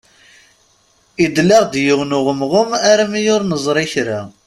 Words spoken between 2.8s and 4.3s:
armi ur nẓerr kra.